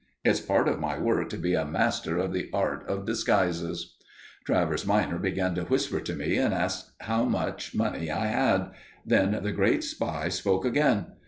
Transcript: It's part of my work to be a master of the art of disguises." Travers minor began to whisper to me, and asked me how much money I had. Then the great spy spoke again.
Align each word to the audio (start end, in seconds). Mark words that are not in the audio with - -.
It's 0.25 0.39
part 0.39 0.67
of 0.67 0.79
my 0.79 0.97
work 0.97 1.29
to 1.29 1.37
be 1.37 1.53
a 1.53 1.63
master 1.63 2.17
of 2.17 2.33
the 2.33 2.49
art 2.51 2.89
of 2.89 3.05
disguises." 3.05 3.97
Travers 4.45 4.83
minor 4.83 5.19
began 5.19 5.53
to 5.53 5.61
whisper 5.65 5.99
to 5.99 6.15
me, 6.15 6.37
and 6.37 6.55
asked 6.55 6.99
me 6.99 7.05
how 7.05 7.25
much 7.25 7.75
money 7.75 8.09
I 8.09 8.25
had. 8.25 8.71
Then 9.05 9.43
the 9.43 9.51
great 9.51 9.83
spy 9.83 10.29
spoke 10.29 10.65
again. 10.65 11.05